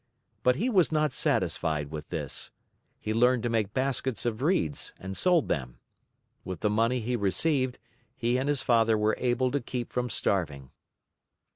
But 0.41 0.55
he 0.55 0.67
was 0.67 0.91
not 0.91 1.11
satisfied 1.11 1.91
with 1.91 2.09
this. 2.09 2.49
He 2.99 3.13
learned 3.13 3.43
to 3.43 3.49
make 3.51 3.71
baskets 3.75 4.25
of 4.25 4.41
reeds 4.41 4.93
and 4.99 5.15
sold 5.15 5.47
them. 5.47 5.77
With 6.43 6.61
the 6.61 6.71
money 6.71 7.01
he 7.01 7.15
received, 7.15 7.77
he 8.15 8.39
and 8.39 8.49
his 8.49 8.63
father 8.63 8.97
were 8.97 9.15
able 9.19 9.51
to 9.51 9.61
keep 9.61 9.93
from 9.93 10.09
starving. 10.09 10.71